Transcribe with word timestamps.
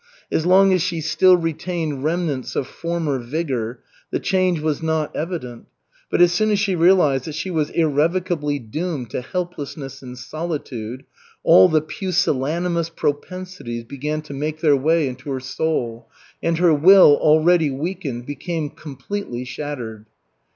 As 0.31 0.47
long 0.47 0.73
as 0.73 0.81
she 0.81 0.99
still 0.99 1.37
retained 1.37 2.03
remnants 2.03 2.55
of 2.55 2.65
former 2.65 3.19
vigor, 3.19 3.81
the 4.09 4.17
change 4.19 4.59
was 4.59 4.81
not 4.81 5.15
evident, 5.15 5.67
but 6.09 6.21
as 6.21 6.31
soon 6.31 6.49
as 6.49 6.57
she 6.57 6.73
realized 6.75 7.25
that 7.25 7.35
she 7.35 7.51
was 7.51 7.69
irrevocably 7.69 8.57
doomed 8.57 9.11
to 9.11 9.21
helplessness 9.21 10.01
and 10.01 10.17
solitude, 10.17 11.03
all 11.43 11.69
the 11.69 11.81
pusillanimous 11.81 12.89
propensities 12.89 13.83
began 13.83 14.23
to 14.23 14.33
make 14.33 14.59
their 14.61 14.75
way 14.75 15.07
into 15.07 15.29
her 15.29 15.39
soul, 15.39 16.09
and 16.41 16.57
her 16.57 16.73
will, 16.73 17.17
already 17.21 17.69
weakened, 17.69 18.25
became 18.25 18.71
completely 18.71 19.45
shattered. 19.45 20.07